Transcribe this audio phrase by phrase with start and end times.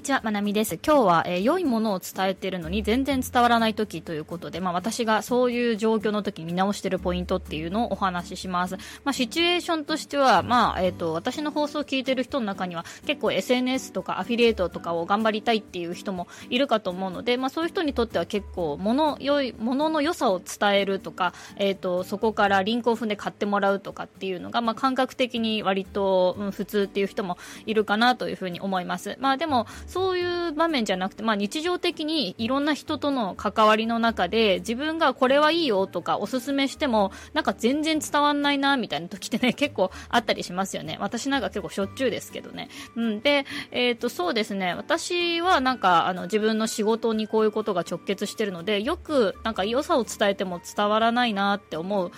[0.00, 0.76] にちは、まなみです。
[0.76, 8.78] 今日は、えー、良いものを伝えているのに全然伝わらない時ということで、まあ私がそういう状況の時に見直しているポイントっていうのをお話しします。
[9.04, 27.36] まあシチュエーションとしては、まあえっ、ー、と、私の放送を聞いてる人の中には結構 SNS とかアフィリエイトとかを頑張りたいっていう人もいるかと思うので、まあそういう人にとっては結構、もの、良い、ものの良さを伝えるとか、えっ、ー、と、そこからリンクを踏んで買ってもらうとかっていうのが、まあ感覚的に割と、うん、普通っていう人も
[27.66, 29.18] いるかなというふうに思います。
[29.20, 40.96] まあでも、そういう場面じゃなくて、まあ、日常的にいろんな人との関わりの中で自分がこれはいいよとかおすすめしてもなんか全然伝わんないなみたいな時ってね 結構あったりしますよね。
[41.00, 44.74] 私なんか結構しょっちゅうですけどね、うん、で、えー、とそうですね。
[44.74, 52.12] 私はなんかあの自分の仕事にこういうことが直結してるのでよくなんか良さを伝えても伝わらないなって思う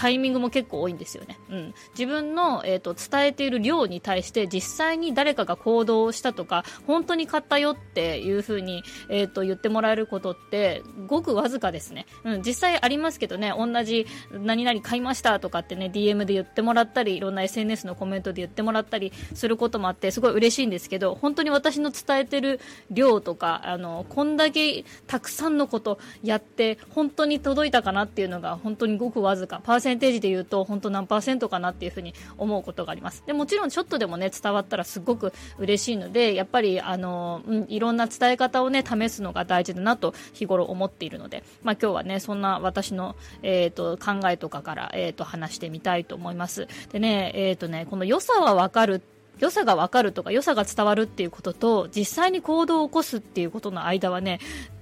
[0.00, 1.38] タイミングも結構多いんですよね。
[1.50, 12.06] うん、自分の、えーと、伝えている量に対して実際に誰かが行動したとか本当に買ったよっていう風に、えーと、言ってもらえることってごくわずかですね。
[12.24, 22.58] うん、実際ありますけどね同じ何々買いましたとかってね DM で言ってもらったりいろんな SNS のコメントで言ってもらったりすることもあってすごい嬉しいんですけど本当に私の伝えてる
[22.90, 33.24] 量とかあのこんだけたくさんのことやって本当に届いたかなっていうのが本当にごくわずかパーセンセンテージで言うと本当何パーセントかなっていうふうに思うことがあります。
[33.26, 46.68] でもちろんちょっとでもね伝わったらすごく嬉しいのでやっぱりあの、うん、いろんな伝え方をね試すのが大事だなと日頃思っているので、まあ、今日はねそんな私の、えーと、考えとかから、えーと、話してみたいと思います。
[46.92, 49.02] でね,、えーとねこの良さはわかる
[49.40, 54.38] 良さが分かるとか良さが伝わるっていうことと実際に行動を起こすっていうことの間はね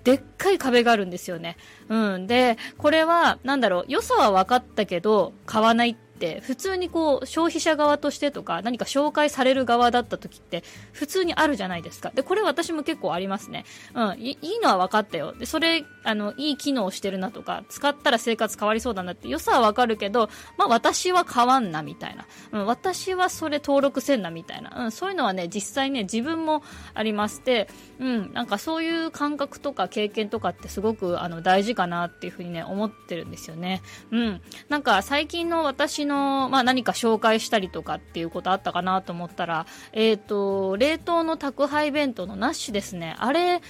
[0.08, 1.58] でっかい壁があるんですよね。
[1.90, 2.26] うん。
[2.26, 12.10] で、これは、なんだろう、良さは分かったけど、買わないっって普通にこう消費者側としてとか何か紹介される側だった時って普通にあるじゃないですか。
[12.12, 15.32] でこれ私も結構ありますね、うん、いいのは分かったよ。
[15.32, 26.62] でそれあのいい機能してるなとか使ったら生活変わりそうだなって良さは分かるけど、まあ、私は変わんなみたいな、うん、私はそれ登録せんなみたいな、うん、そういうのはね実際ね自分も
[26.94, 27.68] ありまして、
[28.00, 43.14] うん、なんかそういう感覚とか経験とかってすごくあの大事かなっていうふうにね思ってるんですよね、うん、なんか最近の私の、まあ、何か紹介したりとかっていうことあったかなと思ったら、えっ、ー、と、冷凍の宅配弁当のナッシュですね。
[43.18, 43.60] あれ、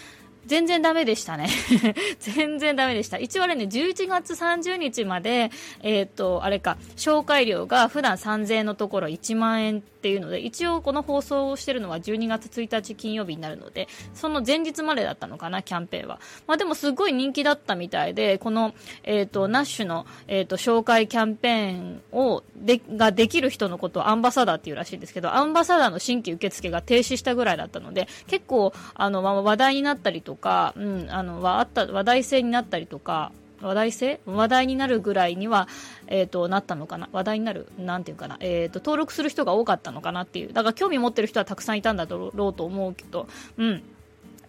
[0.46, 1.50] 全然ダメでしたね。
[2.20, 3.18] 全然ダメでした。
[3.18, 5.50] 一応あれね、11月30日まで、
[5.82, 16.20] えっ、ー、と、あれか、紹介料が普段3000円のところ1万円っていうので、一応この放送をしてるのは12月1日金曜日になるので、その前日までだったのかな、キャンペーンは。
[16.46, 35.68] まあでもすごい人気だったみたいで、この、えっ、ー、と、ナッシュの、えっ、ー、と、紹介キャンペーンを、で、ができる人のことをアンバサダーっていうらしいんですけど、アンバサダーの新規受付が停止したぐらいだったので、結構、あの、まあ、話題になったりとか、うん、あの、はあった、話題性になったりとか、話題性話題になるぐらいには、
[36.06, 40.52] え、ー、と、なったのかな話題になるなんていうかなえ、ー、と、登録する人が多かったのかなっていう。
[40.52, 43.82] だから興味持ってる人はたくさんいたんだろうと思うけど、うん。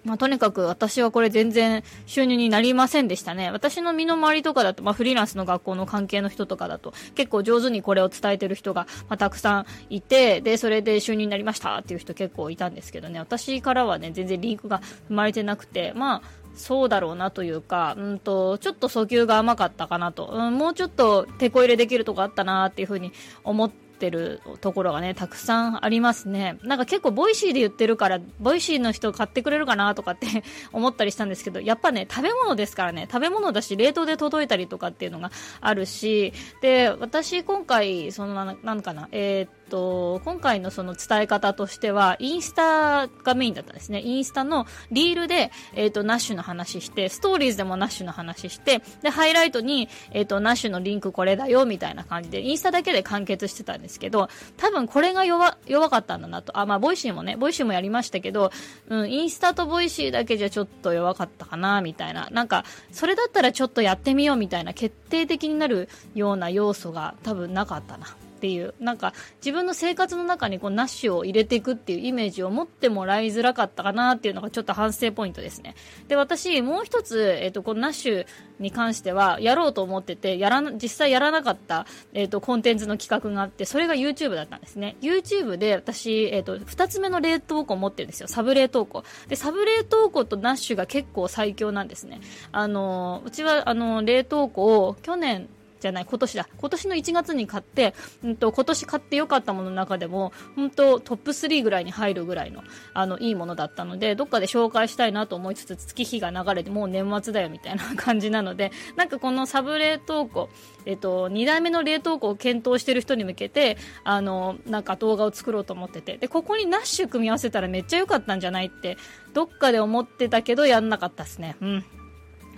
[0.06, 3.52] まあ、とにかく私はこれ全然収入になりませんでしたね。
[3.52, 16.22] 私の身の回りとかだと、まあ、フリーランスの学校の関係の人とかだと、結構上手にこれを伝えてる人が、まあ、たくさんいて、で、それで収入になりましたっていう人結構いたんですけどね、私からはね、全然リンクが売れてなくて、まあ、
[16.60, 26.58] そうだろうなというか、うんと、ちょっと訴求が甘かったかなと、うん、もうちょっとテコ入れできるとこあったなっていうふうに思って、るところがね、たくさんありますね。
[26.64, 30.28] なんか結構 Voicy で言ってるから、 Voicy の人買ってくれるかなとかって
[30.72, 36.32] 思ったりしたんですけど、やっぱね、食べ物ですからね、食べ物だし、冷凍で届いたりとかっていうのがあるし、
[36.62, 44.02] で、私今回、そのな、なんかな、えー、っと、今回のその伝え方としては、インスタがメインだったんですね。
[44.02, 56.58] インスタのリールで、えっ、と、 nosh の話して、ストーリーズでも nosh の話して、で、ハイライトに、えっ、と、 nosh のリンクこれだよ、みたいな感じで、インスタだけで完結してたんですけど、多分これが弱、弱かったんだなと。
[56.58, 58.52] あ、まあ、 Voicy もね、 Voicy もやりましたけど、
[58.90, 62.28] うん、インスタと Voicy だけじゃちょっと弱かったかな、みたいな。
[62.32, 68.08] なんか、それだったらちょっとやってみよう、みたいな決定的になるような要素が多分なかったな。
[68.40, 75.76] っていうなんか自分の生活の中にこう nosh を入れていくっていうイメージを持ってもらいづらかったかなっていうのがちょっと反省ポイントですね。
[76.08, 78.26] で私もう一つ、えーと、このナッシュ
[78.60, 84.96] に関してはやろうと思っててやら実際やらなかった、えーと、コンテンツの企画があってそれが YouTube だったんですね。
[85.02, 88.30] YouTube で私、えーと、2つ目の冷凍庫を持ってるんですよ。
[88.30, 89.04] サブ冷凍庫。
[89.28, 92.22] でサブ冷凍庫とナッシュが結構最強なんですね。
[92.54, 95.50] あのうちはあの冷凍庫を去年
[95.80, 96.48] じゃない、今年だ。
[96.58, 97.94] 今年の1月に買って、
[98.24, 110.50] うんと、今年買ってよかったものの中でも、本当トップ3ぐらいに入るぐらいの、あの、いいものだったので、どっかで紹介したいなと思いつつ、月日が流れて、もう年末だよみたいな感じなので、 なんかこのサブ冷凍庫、
[110.86, 118.98] えっと、2代目の冷凍庫を検討してる人に向けて、あの、なんか動画を作ろうと思ってて、で、ここにナッシュ組み合わせたらめっちゃ良かったんじゃないって、
[119.34, 121.56] どっかで思ってたけど、やんなかったですね。
[121.62, 121.86] うん。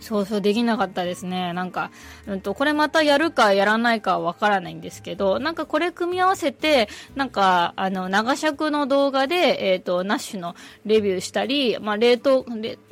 [0.02, 1.54] そうそう、できなかったですね。
[1.54, 1.92] なんか、
[2.28, 10.56] うんと、これまたやるかやらないかわからないんですけど、なんかこれ組み合わせて、なんか、あの、長尺の動画で、えっ、ー、と、ナッシュの
[10.86, 12.46] レビューしたり、まあ、冷凍、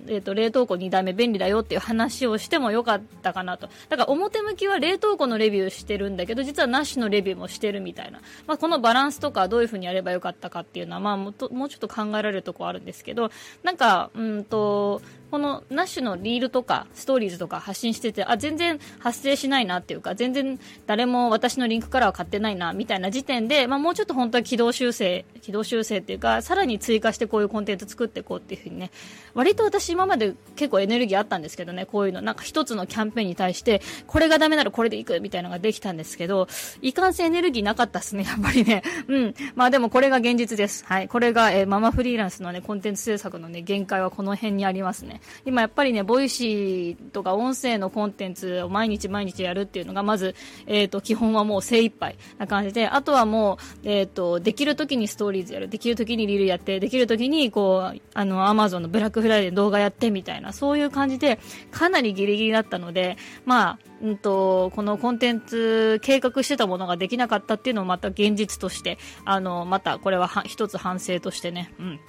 [0.08, 3.70] え、ー、と、冷凍庫2台目便利だよっていう話をしてもよかったかなと。
[3.90, 8.22] だから表向きは冷凍庫のレビューしてるんだけど、実はナッシュのレビューもしてるみたいな。
[8.48, 13.32] まあ、このバランスとかどういう風にやればよかったかっていうのは、まあ、もともうちょっと考えられるところあるんですけど、
[13.64, 15.02] なんか、うんと、
[15.32, 28.92] このナッシュのリールとかストーリーズとか発信してて、あ、全然発生しないなっていうか、全然誰も私のリンクからは買ってないな、みたいな時点で、まあもうちょっと本当は軌道修正、軌道修正っていうか、さらに追加してこういうコンテンツ作っていこうっていうふうにね、
[29.36, 36.48] 割と私今まで結構エネルギーあったんですけどね、こういうの、なんか一つのキャンペーンに対して、これがダメならこれでいくみたいなのができたんですけど、
[36.82, 38.82] いかんせんエネルギーなかったっすね、 やっぱりね。
[39.08, 39.36] うん。
[39.56, 40.84] まあでもこれが現実です。
[40.86, 41.08] はい。
[41.08, 45.22] これが、えー、ママフリーランスのね、コンテンツ制作のね、限界はこの辺にありますね。
[45.46, 50.36] 今やっぱりね、ね、 Voicy とか音声のコンテンツを毎日毎日やるっていうのが、まず、
[50.66, 61.40] えっ、ー、と、基本はもう精一杯な感じで、あとはもう、えっ、ー、と、できる時にストーリーズやる、できる時にリールやって、できる時に、こう、あの、アマゾンのブラックフライデー動画やってみたいな、そういう感じで、
[61.72, 72.00] かなりギリギリだったので、まあ、うんと、このコンテンツ計画してたものができなかったっていうのもまた現実として、あの、またこれは一つ反省としてね、うん。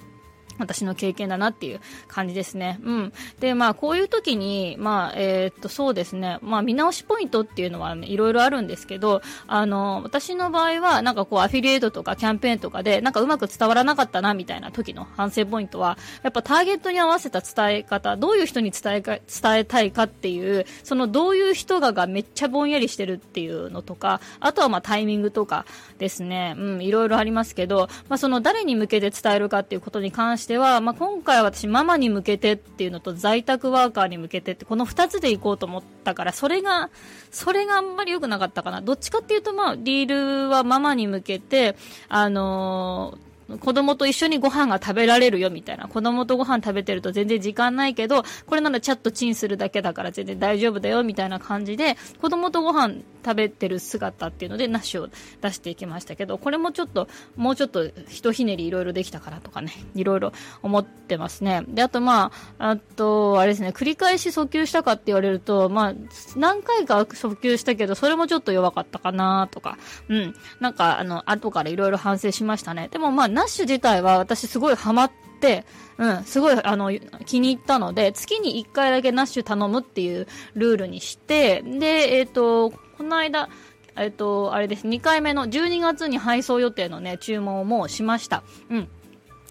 [0.57, 2.79] 私の経験だなっていう感じですね。
[2.83, 3.13] うん。
[3.39, 6.39] で、まあ、こういう時に、まあ、えー、っと、そうですね。
[6.41, 25.65] まあ、見直しポイントっていうのは、ね、いろいろあるんですけど、あの、私の場合は、なんかこう、アフィリエイトとかキャンペーンとかで、なんかうまく伝わらなかったな、みたいな時の反省ポイントは、やっぱターゲットに合わせた伝え方、どういう人に伝えか、伝えたいかっていう、そのどういう人ががめっちゃぼんやりしてるっていうのとか、あとはまあタイミングとか
[25.97, 26.55] ですね。
[26.57, 36.89] うん、いろいろありますけど、まあ、その誰に向けて伝えるかっていうことに関してしては、まあ、今回私ママに向けてっていうのと在宅ワーカーに向けてってこの2つでいこうと思ったからそれが
[37.29, 38.81] それがあんまり良くなかったかな。
[38.81, 41.75] どっちかっていうとまあリールはママに向けて
[42.09, 45.87] あのー子供と一緒にご飯が食べられるよみたいな。
[45.87, 55.09] 子供とご飯食べてると全然時間ないけど、これならチャットチンするだけだから全然大丈夫だよみたいな感じで、子供とご飯食べてる姿っていうので、ナッシュを
[55.41, 61.63] 出していきましたけど、これもちょっと、もうちょっとひとひねりいろいろできたからとかね、いろいろ思ってますね。
[61.67, 65.93] で、あとまあ、あと、あれですね、繰り返し訴求したかって言われると、まあ、
[66.35, 69.77] 何回か訴求したけど、それもちょっと弱かったかなとか、
[70.09, 70.35] うん。
[70.59, 72.89] なんか、あの、後からいろいろ反省しましたね。
[72.91, 75.65] でもまあ、ナッシュ自体は私すごいハマって、
[75.97, 76.91] うん、すごい、あの、
[77.25, 83.49] 気に入ったので、月に1回だけナッシュ頼むっていうルールにして、で、えっ、ー、と、この間、
[83.97, 88.43] えっ、ー、と、あれです、2回目の12月に配送予定のね、注文をもうしました。
[88.69, 88.87] うん。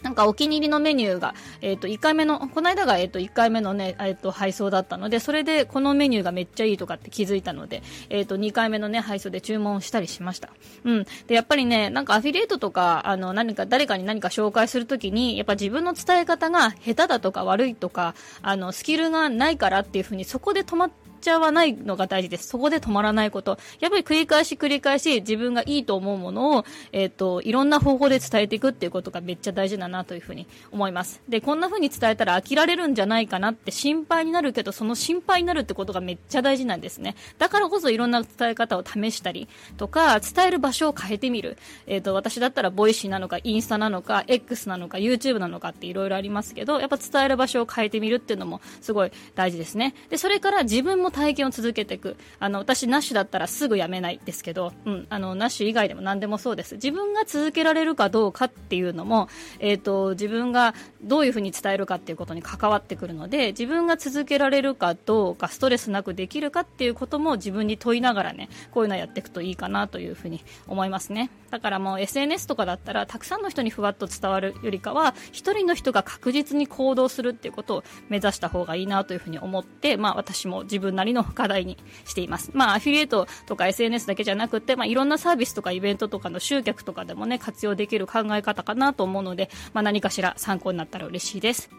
[0.02, 10.48] なんかお気に入りのメニューが、えっ、ー、と、1回目の、この間が、えっ、ー、と、1回目のね、えっ、ー、と、配送だったので、それでこのメニューがめっちゃいいとかって気づいたので、えっ、と、2回目のね、配送で注文したりしました。
[10.84, 11.06] うん。
[11.26, 22.48] で、やっぱりね、なんかアフィリエイトとか、あの、何か、誰かに何か紹介するときに、やっぱ自分の伝え方が下手だとか悪いとか、あの、スキルがないからっていうふうに、そこで止まって、ちゃわないのが大事です。
[22.48, 23.58] そこで止まらないこと。
[23.80, 31.20] やっぱり繰り返し繰り返し自分がいいと思うものを、えっ、ー、と、いろんな方法で伝えていくっていうことがめっちゃ大事だなというふうに思います。
[31.28, 37.16] で、こんな風に伝えたら飽きられるんじゃないかなって心配になるけど、その心配になるってことがめっちゃ大事なんですね。
[37.38, 41.58] だからこそいろんな伝え方を試したりとか、伝える場所を変えてみる。
[41.86, 49.94] えっ、ー、と、私だったら Voicy なのか、インスタなのか、X なのか、YouTube なのかっていろいろありますけど、やっぱ伝える場所を変えてみるっていうのもすごい大事ですね。
[50.08, 52.16] で、それから自分も体験を続けていく。
[52.38, 56.74] あの私、 nosh だったらすぐやめないですけど、うん、あの nosh 以外でも何でもそうです。
[56.74, 71.30] 自分が続けられるかどうかっていうのも、えーと、自分がどういうふうに伝えるかっていうことに関わってくるので自分が続けられるかどうかストレスなくできるかっていうことも自分に問いながらねこういうのやっていくといいかなというふうに思いますね。
[71.50, 82.50] だからもう SNS とかだったらたくさんの人にふわっと伝わるよりかは1人の人が確実に行動するっていうことを目指した方がいいなというふうに思って、まあ、私も自分なりの課題にしています。
[82.54, 91.70] まあ、アフィリエイトとか SNS だけじゃなくて、まあ、いろんなサービスとかイベントとかの集客とかでもね、活用できる考え方かなと思うので、まあ、何かしら参考になったら嬉しいです。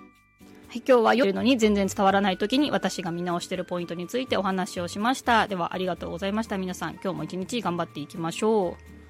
[0.71, 5.47] はい、今日は夜のに全然伝わらない時に私が見直しているポイントについてお話をしました。
[5.47, 6.57] ではありがとうございました。
[6.57, 9.00] 皆さん今日も一日頑張っていきましょう。